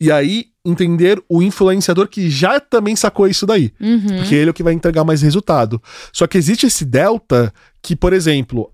e 0.00 0.10
aí 0.10 0.46
entender 0.64 1.22
o 1.28 1.42
influenciador 1.42 2.08
que 2.08 2.30
já 2.30 2.60
também 2.60 2.96
sacou 2.96 3.26
isso 3.26 3.46
daí. 3.46 3.72
Uhum. 3.80 4.18
Porque 4.18 4.34
ele 4.34 4.48
é 4.48 4.50
o 4.50 4.54
que 4.54 4.62
vai 4.62 4.72
entregar 4.72 5.04
mais 5.04 5.22
resultado. 5.22 5.80
Só 6.12 6.26
que 6.26 6.38
existe 6.38 6.66
esse 6.66 6.84
delta 6.84 7.52
que, 7.80 7.94
por 7.96 8.12
exemplo, 8.12 8.72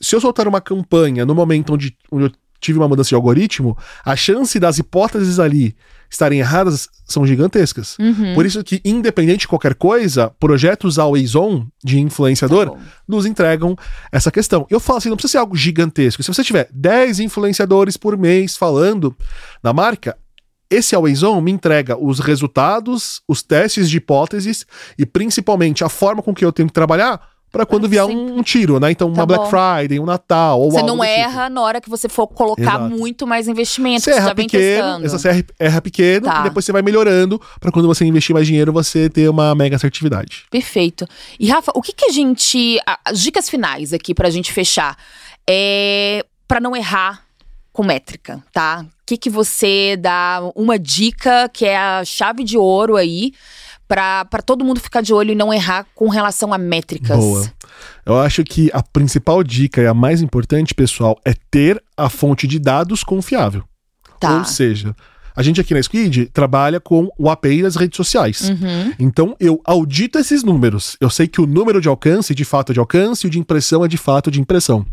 se 0.00 0.14
eu 0.14 0.20
soltar 0.20 0.46
uma 0.48 0.60
campanha 0.60 1.24
no 1.24 1.34
momento 1.34 1.74
onde, 1.74 1.96
onde 2.10 2.26
eu 2.26 2.32
tive 2.60 2.78
uma 2.78 2.88
mudança 2.88 3.08
de 3.10 3.14
algoritmo, 3.14 3.76
a 4.04 4.16
chance 4.16 4.58
das 4.58 4.78
hipóteses 4.78 5.38
ali 5.38 5.76
estarem 6.10 6.40
erradas 6.40 6.88
são 7.04 7.26
gigantescas. 7.26 7.96
Uhum. 7.98 8.34
Por 8.34 8.44
isso 8.44 8.62
que, 8.64 8.80
independente 8.84 9.40
de 9.40 9.48
qualquer 9.48 9.74
coisa, 9.74 10.30
projetos 10.40 10.98
always 10.98 11.34
on 11.34 11.66
de 11.84 12.00
influenciador 12.00 12.70
Tá 12.70 12.78
nos 13.06 13.26
entregam 13.26 13.76
essa 14.10 14.30
questão. 14.30 14.66
Eu 14.68 14.80
falo 14.80 14.98
assim, 14.98 15.08
não 15.08 15.16
precisa 15.16 15.32
ser 15.32 15.38
algo 15.38 15.56
gigantesco. 15.56 16.22
Se 16.22 16.32
você 16.32 16.42
tiver 16.42 16.68
10 16.72 17.20
influenciadores 17.20 17.96
por 17.96 18.16
mês 18.16 18.56
falando 18.56 19.14
na 19.62 19.72
marca, 19.72 20.16
esse 20.68 20.94
Always 20.94 21.22
On 21.22 21.40
me 21.40 21.52
entrega 21.52 21.96
os 21.96 22.18
resultados, 22.18 23.22
os 23.28 23.42
testes 23.42 23.88
de 23.88 23.98
hipóteses 23.98 24.66
e 24.98 25.06
principalmente 25.06 25.84
a 25.84 25.88
forma 25.88 26.22
com 26.22 26.34
que 26.34 26.44
eu 26.44 26.52
tenho 26.52 26.68
que 26.68 26.74
trabalhar 26.74 27.20
para 27.56 27.64
quando 27.64 27.86
Ah, 27.86 27.88
vier 27.88 28.04
um, 28.04 28.38
um 28.38 28.42
tiro, 28.42 28.78
né? 28.78 28.90
Então, 28.90 29.10
Tá 29.12 29.20
uma 29.20 29.26
Black 29.26 29.44
bom. 29.44 29.50
Friday, 29.50 29.98
um 29.98 30.04
Natal, 30.04 30.60
ou 30.60 30.70
Você 30.70 30.82
não 30.82 30.94
tipo. 30.94 31.04
erra 31.04 31.48
na 31.48 31.62
hora 31.62 31.80
que 31.80 31.88
você 31.88 32.08
for 32.08 32.26
colocar 32.26 32.62
Exato. 32.62 32.90
muito 32.90 33.26
mais 33.26 33.48
investimento. 33.48 34.02
Você 34.02 34.12
Você 34.12 34.18
erra 34.18 34.34
pequeno, 34.34 35.04
essa 35.06 35.18
você 35.18 35.44
erra, 35.58 35.80
pequeno 35.80 36.26
Tá. 36.26 36.40
e 36.40 36.42
depois 36.44 36.64
você 36.64 36.72
vai 36.72 36.82
melhorando 36.82 37.40
para 37.58 37.72
quando 37.72 37.86
você 37.88 38.04
investir 38.04 38.34
mais 38.34 38.46
dinheiro 38.46 38.72
você 38.72 39.08
ter 39.08 39.28
uma 39.30 39.54
mega 39.54 39.76
assertividade. 39.76 40.44
Perfeito. 40.50 41.06
E 41.40 41.48
Rafa, 41.48 41.72
o 41.74 41.80
que, 41.80 41.92
que 41.92 42.04
a 42.06 42.12
gente. 42.12 42.78
a- 42.86 42.98
As 43.06 43.20
dicas 43.22 43.48
finais 43.48 43.92
aqui 43.92 44.12
pra 44.14 44.28
gente 44.28 44.52
fechar 44.52 44.96
é 45.48 46.24
para 46.46 46.60
não 46.60 46.76
errar 46.76 47.22
com 47.72 47.82
métrica, 47.84 48.42
tá? 48.52 48.84
O 48.84 49.06
que, 49.06 49.16
que 49.16 49.30
você 49.30 49.96
dá 49.98 50.40
uma 50.54 50.78
dica 50.78 51.48
que 51.52 51.64
é 51.64 51.76
a 51.76 52.04
chave 52.04 52.42
de 52.42 52.56
ouro 52.58 52.96
aí 52.96 53.32
pra 53.88 54.24
todo 54.44 54.64
mundo 54.64 54.80
ficar 54.80 55.00
de 55.00 55.14
olho 55.14 55.32
e 55.32 55.34
não 55.34 55.52
errar 55.52 55.86
com 55.94 56.08
relação 56.08 56.52
a 56.52 56.58
métricas? 56.58 57.16
Boa. 57.16 57.52
Eu 58.04 58.18
acho 58.18 58.42
que 58.44 58.70
a 58.72 58.82
principal 58.82 59.42
dica 59.42 59.80
e 59.80 59.86
a 59.86 59.94
mais 59.94 60.22
importante, 60.22 60.74
pessoal, 60.74 61.18
é 61.24 61.34
ter 61.50 61.82
a 61.96 62.08
fonte 62.08 62.46
de 62.46 62.58
dados 62.58 63.04
confiável. 63.04 63.64
Tá. 64.18 64.38
Ou 64.38 64.44
seja, 64.44 64.94
a 65.36 65.42
gente 65.42 65.60
aqui 65.60 65.74
na 65.74 65.82
Squid 65.82 66.30
trabalha 66.32 66.80
com 66.80 67.10
o 67.18 67.28
API 67.28 67.62
das 67.62 67.76
redes 67.76 67.96
sociais. 67.96 68.48
Uhum. 68.48 68.94
Então 68.98 69.36
eu 69.38 69.60
audito 69.64 70.18
esses 70.18 70.42
números. 70.42 70.96
Eu 70.98 71.10
sei 71.10 71.28
que 71.28 71.40
o 71.42 71.46
número 71.46 71.78
de 71.78 71.88
alcance 71.88 72.34
de 72.34 72.44
fato 72.44 72.72
é 72.72 72.74
de 72.74 72.80
alcance 72.80 73.26
e 73.26 73.28
o 73.28 73.30
de 73.30 73.38
impressão 73.38 73.84
é 73.84 73.88
de 73.88 73.98
fato 73.98 74.30
de 74.30 74.40
impressão. 74.40 74.86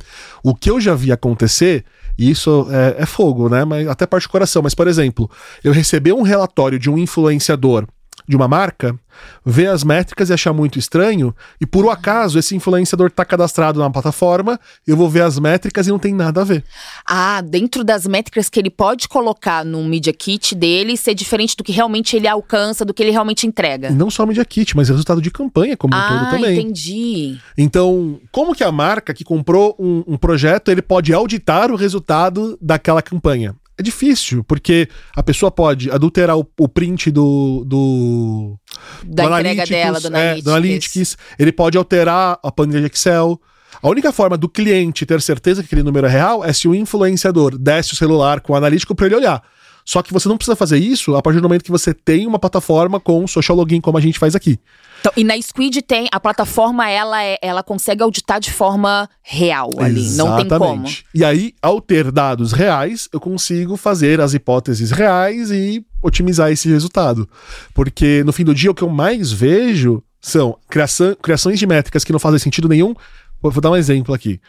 O 0.43 0.53
que 0.53 0.69
eu 0.69 0.81
já 0.81 0.93
vi 0.93 1.13
acontecer, 1.13 1.85
e 2.17 2.29
isso 2.29 2.67
é, 2.69 3.03
é 3.03 3.05
fogo, 3.05 3.47
né? 3.47 3.63
Mas 3.63 3.87
até 3.87 4.05
parte 4.05 4.27
do 4.27 4.31
coração. 4.31 4.61
Mas, 4.61 4.75
por 4.75 4.87
exemplo, 4.87 5.31
eu 5.63 5.71
receber 5.71 6.11
um 6.11 6.23
relatório 6.23 6.77
de 6.77 6.89
um 6.89 6.97
influenciador 6.97 7.87
de 8.27 8.35
uma 8.35 8.47
marca, 8.47 8.97
ver 9.45 9.67
as 9.67 9.83
métricas 9.83 10.29
e 10.29 10.33
achar 10.33 10.53
muito 10.53 10.79
estranho, 10.79 11.35
e 11.59 11.65
por 11.65 11.85
um 11.85 11.89
acaso 11.89 12.39
esse 12.39 12.55
influenciador 12.55 13.11
tá 13.11 13.23
cadastrado 13.25 13.79
na 13.79 13.89
plataforma, 13.89 14.59
eu 14.87 14.95
vou 14.95 15.09
ver 15.09 15.21
as 15.21 15.37
métricas 15.39 15.87
e 15.87 15.89
não 15.89 15.99
tem 15.99 16.13
nada 16.13 16.41
a 16.41 16.43
ver. 16.43 16.63
Ah, 17.05 17.41
dentro 17.41 17.83
das 17.83 18.07
métricas 18.07 18.49
que 18.49 18.59
ele 18.59 18.69
pode 18.69 19.07
colocar 19.07 19.63
no 19.65 19.83
Media 19.83 20.13
Kit 20.13 20.55
dele, 20.55 20.97
ser 20.97 21.13
diferente 21.13 21.55
do 21.55 21.63
que 21.63 21.71
realmente 21.71 22.15
ele 22.15 22.27
alcança, 22.27 22.85
do 22.85 22.93
que 22.93 23.03
ele 23.03 23.11
realmente 23.11 23.45
entrega. 23.45 23.89
E 23.89 23.93
não 23.93 24.09
só 24.09 24.25
Media 24.25 24.45
Kit, 24.45 24.75
mas 24.75 24.89
resultado 24.89 25.21
de 25.21 25.31
campanha 25.31 25.75
como 25.77 25.93
um 25.93 25.97
ah, 25.97 26.07
todo 26.07 26.31
também. 26.31 26.59
entendi. 26.59 27.37
Então, 27.57 28.19
como 28.31 28.55
que 28.55 28.63
a 28.63 28.71
marca 28.71 29.13
que 29.13 29.23
comprou 29.23 29.75
um, 29.79 30.03
um 30.07 30.17
projeto, 30.17 30.69
ele 30.69 30.81
pode 30.81 31.13
auditar 31.13 31.71
o 31.71 31.75
resultado 31.75 32.57
daquela 32.61 33.01
campanha? 33.01 33.55
É 33.77 33.81
difícil, 33.81 34.43
porque 34.43 34.87
a 35.15 35.23
pessoa 35.23 35.51
pode 35.51 35.89
adulterar 35.89 36.37
o, 36.37 36.47
o 36.59 36.67
print 36.67 37.09
do, 37.09 37.63
do, 37.65 38.59
Da 39.03 39.27
do 39.27 39.39
entrega 39.39 39.65
dela, 39.65 39.99
do 39.99 40.07
é, 40.07 40.09
Analytics. 40.09 40.43
do 40.43 40.49
Analytics. 40.51 41.17
Ele 41.39 41.51
pode 41.51 41.77
alterar 41.77 42.39
a 42.43 42.51
planilha 42.51 42.81
de 42.81 42.87
Excel. 42.87 43.41
A 43.81 43.89
única 43.89 44.11
forma 44.11 44.37
do 44.37 44.47
cliente 44.47 45.05
ter 45.05 45.19
certeza 45.21 45.61
que 45.61 45.67
aquele 45.67 45.83
número 45.83 46.05
é 46.05 46.09
real 46.09 46.45
é 46.45 46.53
se 46.53 46.67
o 46.67 46.75
influenciador 46.75 47.57
desce 47.57 47.93
o 47.93 47.95
celular 47.95 48.41
com 48.41 48.53
o 48.53 48.55
analítico 48.55 48.93
para 48.93 49.07
ele 49.07 49.15
olhar. 49.15 49.41
Só 49.85 50.01
que 50.01 50.13
você 50.13 50.27
não 50.29 50.37
precisa 50.37 50.55
fazer 50.55 50.77
isso 50.77 51.15
a 51.15 51.21
partir 51.21 51.39
do 51.39 51.43
momento 51.43 51.63
que 51.63 51.71
você 51.71 51.93
tem 51.93 52.25
uma 52.25 52.39
plataforma 52.39 52.99
com 52.99 53.25
social 53.27 53.57
login, 53.57 53.81
como 53.81 53.97
a 53.97 54.01
gente 54.01 54.19
faz 54.19 54.35
aqui. 54.35 54.59
Então, 54.99 55.11
e 55.17 55.23
na 55.23 55.39
Squid 55.41 55.81
tem, 55.81 56.07
a 56.13 56.19
plataforma, 56.19 56.89
ela, 56.89 57.21
é, 57.21 57.37
ela 57.41 57.61
consegue 57.61 58.01
auditar 58.01 58.39
de 58.39 58.53
forma 58.53 59.09
real 59.21 59.69
ali, 59.77 60.11
não 60.11 60.37
tem 60.37 60.47
como. 60.47 60.85
E 61.13 61.25
aí, 61.25 61.53
ao 61.61 61.81
ter 61.81 62.09
dados 62.09 62.53
reais, 62.53 63.09
eu 63.11 63.19
consigo 63.19 63.75
fazer 63.75 64.21
as 64.21 64.33
hipóteses 64.33 64.91
reais 64.91 65.51
e 65.51 65.85
otimizar 66.01 66.51
esse 66.51 66.69
resultado. 66.69 67.27
Porque 67.73 68.23
no 68.23 68.31
fim 68.31 68.45
do 68.45 68.55
dia, 68.55 68.71
o 68.71 68.73
que 68.73 68.81
eu 68.81 68.89
mais 68.89 69.29
vejo 69.29 70.01
são 70.21 70.57
criação, 70.69 71.17
criações 71.21 71.59
de 71.59 71.67
métricas 71.67 72.05
que 72.05 72.13
não 72.13 72.19
fazem 72.19 72.39
sentido 72.39 72.69
nenhum. 72.69 72.95
Vou 73.41 73.51
vou 73.51 73.61
dar 73.61 73.71
um 73.71 73.75
exemplo 73.75 74.15
aqui. 74.15 74.39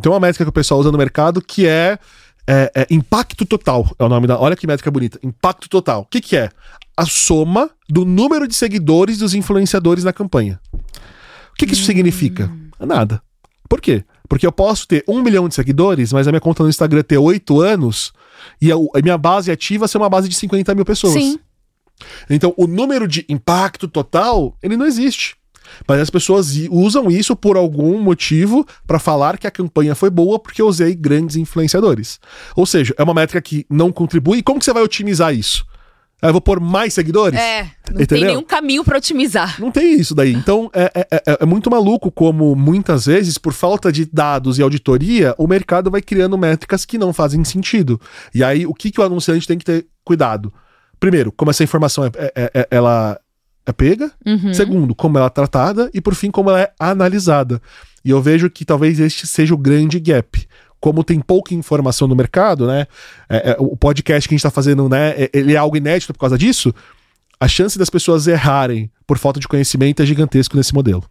Tem 0.00 0.12
uma 0.12 0.20
métrica 0.20 0.44
que 0.44 0.50
o 0.50 0.52
pessoal 0.52 0.78
usa 0.78 0.92
no 0.92 0.98
mercado 0.98 1.40
que 1.40 1.66
é, 1.66 1.98
é- 2.46 2.70
é 2.74 2.86
impacto 2.90 3.44
total. 3.44 3.90
É 3.98 4.04
o 4.04 4.08
nome 4.08 4.26
da. 4.26 4.38
Olha 4.38 4.56
que 4.56 4.66
métrica 4.66 4.90
bonita. 4.90 5.18
Impacto 5.22 5.68
total. 5.68 6.02
O 6.02 6.04
que, 6.06 6.20
que 6.20 6.36
é? 6.36 6.50
A 6.96 7.04
soma 7.06 7.70
do 7.88 8.04
número 8.04 8.46
de 8.48 8.54
seguidores 8.54 9.18
dos 9.18 9.34
influenciadores 9.34 10.04
na 10.04 10.12
campanha. 10.12 10.60
O 10.72 11.56
que, 11.58 11.66
que 11.66 11.72
isso 11.74 11.84
significa? 11.84 12.50
Nada. 12.80 13.22
Por 13.68 13.80
quê? 13.80 14.04
Porque 14.28 14.46
eu 14.46 14.52
posso 14.52 14.86
ter 14.86 15.04
um 15.08 15.22
milhão 15.22 15.48
de 15.48 15.54
seguidores, 15.54 16.12
mas 16.12 16.26
a 16.26 16.30
minha 16.32 16.40
conta 16.40 16.62
no 16.62 16.68
Instagram 16.68 17.02
ter 17.02 17.18
oito 17.18 17.60
anos 17.60 18.12
e 18.60 18.70
a, 18.70 18.74
a 18.74 19.02
minha 19.02 19.16
base 19.18 19.50
ativa 19.50 19.88
ser 19.88 19.98
uma 19.98 20.08
base 20.08 20.28
de 20.28 20.34
50 20.34 20.74
mil 20.74 20.84
pessoas. 20.84 21.14
Sim. 21.14 21.38
Então, 22.28 22.52
o 22.56 22.66
número 22.66 23.08
de 23.08 23.24
impacto 23.28 23.88
total, 23.88 24.54
ele 24.62 24.76
não 24.76 24.84
existe. 24.86 25.36
Mas 25.86 26.00
as 26.00 26.10
pessoas 26.10 26.54
usam 26.70 27.10
isso 27.10 27.34
por 27.36 27.56
algum 27.56 28.00
motivo 28.00 28.66
para 28.86 28.98
falar 28.98 29.38
que 29.38 29.46
a 29.46 29.50
campanha 29.50 29.94
foi 29.94 30.10
boa 30.10 30.38
porque 30.38 30.60
eu 30.62 30.66
usei 30.68 30.94
grandes 30.94 31.36
influenciadores. 31.36 32.18
Ou 32.54 32.66
seja, 32.66 32.94
é 32.98 33.02
uma 33.02 33.14
métrica 33.14 33.40
que 33.40 33.66
não 33.70 33.90
contribui. 33.92 34.42
Como 34.42 34.58
que 34.58 34.64
você 34.64 34.72
vai 34.72 34.82
otimizar 34.82 35.34
isso? 35.34 35.64
Eu 36.22 36.32
vou 36.32 36.40
pôr 36.40 36.58
mais 36.58 36.94
seguidores? 36.94 37.38
É, 37.38 37.64
não 37.88 37.94
tem 37.96 38.02
Entendeu? 38.04 38.26
nenhum 38.28 38.42
caminho 38.42 38.82
pra 38.82 38.96
otimizar. 38.96 39.60
Não 39.60 39.70
tem 39.70 40.00
isso 40.00 40.14
daí. 40.14 40.32
Então 40.32 40.70
é, 40.72 40.90
é- 40.94 41.22
é- 41.26 41.38
é 41.40 41.44
muito 41.46 41.70
maluco 41.70 42.10
como 42.10 42.56
muitas 42.56 43.04
vezes, 43.04 43.36
por 43.36 43.52
falta 43.52 43.92
de 43.92 44.06
dados 44.06 44.58
e 44.58 44.62
auditoria, 44.62 45.34
o 45.36 45.46
mercado 45.46 45.90
vai 45.90 46.00
criando 46.00 46.38
métricas 46.38 46.86
que 46.86 46.96
não 46.96 47.12
fazem 47.12 47.44
sentido. 47.44 48.00
E 48.34 48.42
aí, 48.42 48.66
o 48.66 48.72
que, 48.72 48.90
que 48.90 48.98
o 48.98 49.04
anunciante 49.04 49.46
tem 49.46 49.58
que 49.58 49.64
ter 49.64 49.86
cuidado? 50.02 50.50
Primeiro, 50.98 51.30
como 51.30 51.50
essa 51.50 51.62
informação 51.62 52.06
é, 52.06 52.10
é- 52.34 52.50
é- 52.54 52.68
ela 52.70 53.20
é 53.66 53.72
pega. 53.72 54.10
Uhum. 54.24 54.54
Segundo, 54.54 54.94
como 54.94 55.18
ela 55.18 55.26
é 55.26 55.30
tratada. 55.30 55.90
E 55.92 56.00
por 56.00 56.14
fim, 56.14 56.30
como 56.30 56.50
ela 56.50 56.60
é 56.62 56.72
analisada. 56.78 57.60
E 58.04 58.10
eu 58.10 58.22
vejo 58.22 58.48
que 58.48 58.64
talvez 58.64 59.00
este 59.00 59.26
seja 59.26 59.52
o 59.54 59.58
grande 59.58 59.98
gap. 59.98 60.46
Como 60.78 61.02
tem 61.02 61.18
pouca 61.20 61.54
informação 61.54 62.06
no 62.06 62.14
mercado, 62.14 62.66
né? 62.66 62.86
é- 63.28 63.50
é, 63.50 63.56
o 63.58 63.76
podcast 63.76 64.28
que 64.28 64.34
a 64.34 64.36
gente 64.36 64.40
está 64.40 64.50
fazendo, 64.50 64.88
né? 64.88 65.10
é- 65.16 65.30
Ele 65.32 65.54
é 65.54 65.56
algo 65.56 65.76
inédito 65.76 66.12
por 66.12 66.20
causa 66.20 66.38
disso. 66.38 66.72
A 67.40 67.48
chance 67.48 67.78
das 67.78 67.90
pessoas 67.90 68.26
errarem 68.26 68.90
por 69.06 69.18
falta 69.18 69.40
de 69.40 69.48
conhecimento 69.48 70.02
é 70.02 70.06
gigantesco 70.06 70.56
nesse 70.56 70.72
modelo. 70.72 71.04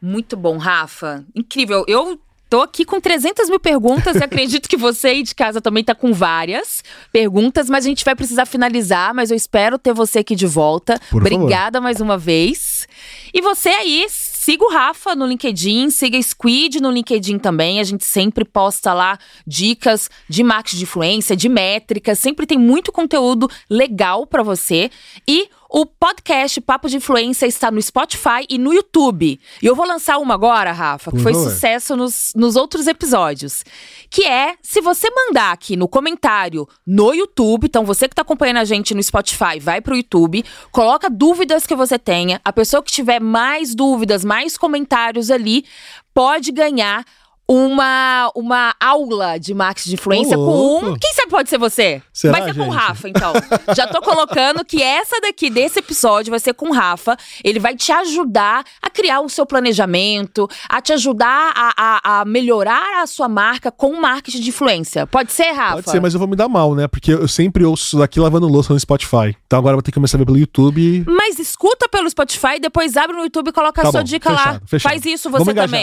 Muito 0.00 0.36
bom, 0.36 0.56
Rafa. 0.58 1.24
Incrível. 1.34 1.84
Eu 1.88 2.18
tô 2.52 2.60
aqui 2.60 2.84
com 2.84 3.00
300 3.00 3.48
mil 3.48 3.58
perguntas 3.58 4.14
e 4.14 4.22
acredito 4.22 4.68
que 4.68 4.76
você 4.76 5.08
aí 5.08 5.22
de 5.22 5.34
casa 5.34 5.58
também 5.58 5.82
tá 5.82 5.94
com 5.94 6.12
várias 6.12 6.84
perguntas, 7.10 7.70
mas 7.70 7.86
a 7.86 7.88
gente 7.88 8.04
vai 8.04 8.14
precisar 8.14 8.44
finalizar, 8.44 9.14
mas 9.14 9.30
eu 9.30 9.36
espero 9.38 9.78
ter 9.78 9.94
você 9.94 10.18
aqui 10.18 10.34
de 10.34 10.46
volta. 10.46 11.00
Por 11.10 11.22
favor. 11.22 11.34
Obrigada 11.34 11.80
mais 11.80 11.98
uma 11.98 12.18
vez. 12.18 12.86
E 13.32 13.40
você 13.40 13.70
aí, 13.70 14.04
siga 14.42 14.66
o 14.66 14.68
Rafa 14.70 15.14
no 15.14 15.24
LinkedIn, 15.24 15.88
siga 15.88 16.18
a 16.18 16.22
Squid 16.22 16.78
no 16.82 16.90
LinkedIn 16.90 17.38
também. 17.38 17.80
A 17.80 17.84
gente 17.84 18.04
sempre 18.04 18.44
posta 18.44 18.92
lá 18.92 19.18
dicas 19.46 20.10
de 20.28 20.42
marketing 20.42 20.76
de 20.76 20.82
influência, 20.82 21.34
de 21.34 21.48
métricas, 21.48 22.18
sempre 22.18 22.44
tem 22.44 22.58
muito 22.58 22.92
conteúdo 22.92 23.48
legal 23.70 24.26
pra 24.26 24.42
você. 24.42 24.90
E 25.26 25.48
o 25.72 25.86
podcast 25.86 26.60
Papo 26.60 26.86
de 26.86 26.98
Influência 26.98 27.46
está 27.46 27.70
no 27.70 27.80
Spotify 27.80 28.44
e 28.46 28.58
no 28.58 28.74
YouTube. 28.74 29.40
E 29.62 29.66
eu 29.66 29.74
vou 29.74 29.86
lançar 29.86 30.18
uma 30.18 30.34
agora, 30.34 30.70
Rafa, 30.70 31.10
que 31.10 31.16
Por 31.16 31.22
foi 31.22 31.32
favor. 31.32 31.50
sucesso 31.50 31.96
nos, 31.96 32.32
nos 32.36 32.56
outros 32.56 32.86
episódios. 32.86 33.64
Que 34.10 34.26
é, 34.26 34.54
se 34.60 34.82
você 34.82 35.08
mandar 35.10 35.50
aqui 35.50 35.74
no 35.74 35.88
comentário 35.88 36.68
no 36.86 37.14
YouTube, 37.14 37.64
então 37.64 37.86
você 37.86 38.06
que 38.06 38.12
está 38.12 38.20
acompanhando 38.20 38.58
a 38.58 38.64
gente 38.66 38.94
no 38.94 39.02
Spotify, 39.02 39.58
vai 39.58 39.80
pro 39.80 39.96
YouTube, 39.96 40.44
coloca 40.70 41.08
dúvidas 41.08 41.66
que 41.66 41.74
você 41.74 41.98
tenha. 41.98 42.38
A 42.44 42.52
pessoa 42.52 42.82
que 42.82 42.92
tiver 42.92 43.18
mais 43.18 43.74
dúvidas, 43.74 44.22
mais 44.22 44.58
comentários 44.58 45.30
ali, 45.30 45.64
pode 46.12 46.52
ganhar 46.52 47.02
uma, 47.48 48.30
uma 48.34 48.74
aula 48.80 49.38
de 49.38 49.52
marketing 49.52 49.90
de 49.90 49.94
influência 49.94 50.38
Ô, 50.38 50.44
com 50.46 50.76
um. 50.76 50.96
Quem 50.98 51.12
sabe 51.14 51.28
pode 51.30 51.50
ser 51.50 51.58
você? 51.58 52.00
Será, 52.12 52.32
vai 52.38 52.42
ser 52.44 52.54
com 52.54 52.62
o 52.62 52.64
gente? 52.64 52.74
Rafa, 52.74 53.08
então. 53.08 53.32
Já 53.76 53.86
tô 53.86 54.00
colocando 54.00 54.64
que 54.64 54.82
essa 54.82 55.20
daqui 55.20 55.50
desse 55.50 55.78
episódio 55.80 56.30
vai 56.30 56.40
ser 56.40 56.54
com 56.54 56.70
o 56.70 56.72
Rafa. 56.72 57.16
Ele 57.44 57.58
vai 57.58 57.74
te 57.76 57.92
ajudar 57.92 58.64
a 58.80 58.88
criar 58.88 59.20
o 59.20 59.28
seu 59.28 59.44
planejamento, 59.44 60.48
a 60.68 60.80
te 60.80 60.92
ajudar 60.92 61.52
a, 61.54 61.72
a, 61.76 62.20
a 62.20 62.24
melhorar 62.24 63.02
a 63.02 63.06
sua 63.06 63.28
marca 63.28 63.70
com 63.70 64.00
marketing 64.00 64.40
de 64.40 64.48
influência. 64.48 65.06
Pode 65.06 65.32
ser, 65.32 65.52
Rafa? 65.52 65.74
Pode 65.74 65.90
ser, 65.90 66.00
mas 66.00 66.14
eu 66.14 66.18
vou 66.20 66.28
me 66.28 66.36
dar 66.36 66.48
mal, 66.48 66.74
né? 66.74 66.86
Porque 66.88 67.12
eu 67.12 67.28
sempre 67.28 67.64
ouço 67.64 67.84
isso 67.84 67.98
daqui 67.98 68.18
lavando 68.20 68.46
louça 68.48 68.72
no 68.72 68.80
Spotify. 68.80 69.36
Então 69.46 69.58
agora 69.58 69.72
eu 69.74 69.76
vou 69.78 69.82
ter 69.82 69.90
que 69.90 69.96
começar 69.96 70.16
a 70.16 70.20
ver 70.20 70.26
pelo 70.26 70.38
YouTube. 70.38 71.04
Mas 71.06 71.38
escuta 71.38 71.88
pelo 71.88 72.08
Spotify, 72.08 72.58
depois 72.60 72.96
abre 72.96 73.16
no 73.16 73.24
YouTube 73.24 73.48
e 73.48 73.52
coloca 73.52 73.82
Tá 73.82 73.88
a 73.88 73.90
sua 73.90 74.00
bom, 74.00 74.04
dica 74.04 74.30
lá. 74.30 74.38
fechado, 74.38 74.66
fechado. 74.68 74.92
Faz 74.92 75.04
isso 75.06 75.28
Vamos 75.30 75.44
você 75.46 75.52
engajar. 75.52 75.80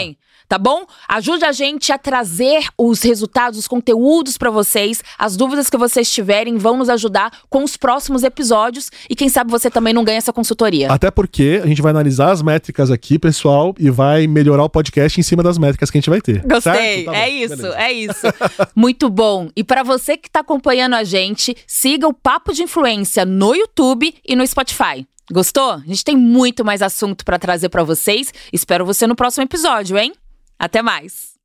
Tá 0.50 0.58
bom? 0.58 0.84
Ajude 1.08 1.44
a 1.44 1.52
gente 1.52 1.92
a 1.92 1.96
trazer 1.96 2.64
os 2.76 3.02
resultados, 3.02 3.56
os 3.56 3.68
conteúdos 3.68 4.36
pra 4.36 4.50
vocês. 4.50 5.00
As 5.16 5.36
dúvidas 5.36 5.70
que 5.70 5.76
vocês 5.76 6.10
tiverem 6.10 6.58
vão 6.58 6.76
nos 6.76 6.88
ajudar 6.88 7.30
com 7.48 7.62
os 7.62 7.76
próximos 7.76 8.24
episódios. 8.24 8.90
E 9.08 9.14
quem 9.14 9.28
sabe 9.28 9.48
você 9.48 9.70
também 9.70 9.94
não 9.94 10.02
ganha 10.02 10.18
essa 10.18 10.32
consultoria. 10.32 10.90
Até 10.90 11.08
porque 11.08 11.60
a 11.62 11.68
gente 11.68 11.80
vai 11.80 11.90
analisar 11.90 12.32
as 12.32 12.42
métricas 12.42 12.90
aqui, 12.90 13.16
pessoal, 13.16 13.72
e 13.78 13.90
vai 13.90 14.26
melhorar 14.26 14.64
o 14.64 14.68
podcast 14.68 15.20
em 15.20 15.22
cima 15.22 15.40
das 15.40 15.56
métricas 15.56 15.88
que 15.88 15.98
a 15.98 16.00
gente 16.00 16.10
vai 16.10 16.20
ter. 16.20 16.42
Gostei. 16.44 17.04
Tá 17.04 17.12
bom, 17.12 17.16
é 17.16 17.30
isso, 17.30 17.56
beleza. 17.56 17.78
é 17.78 17.92
isso. 17.92 18.26
Muito 18.74 19.08
bom. 19.08 19.50
E 19.54 19.62
pra 19.62 19.84
você 19.84 20.16
que 20.16 20.28
tá 20.28 20.40
acompanhando 20.40 20.94
a 20.94 21.04
gente, 21.04 21.56
siga 21.64 22.08
o 22.08 22.12
Papo 22.12 22.52
de 22.52 22.64
Influência 22.64 23.24
no 23.24 23.54
YouTube 23.54 24.12
e 24.26 24.34
no 24.34 24.44
Spotify. 24.44 25.06
Gostou? 25.32 25.74
A 25.74 25.84
gente 25.86 26.02
tem 26.02 26.16
muito 26.16 26.64
mais 26.64 26.82
assunto 26.82 27.24
para 27.24 27.38
trazer 27.38 27.68
para 27.68 27.84
vocês. 27.84 28.34
Espero 28.52 28.84
você 28.84 29.06
no 29.06 29.14
próximo 29.14 29.44
episódio, 29.44 29.96
hein? 29.96 30.12
Até 30.60 30.82
mais. 30.82 31.39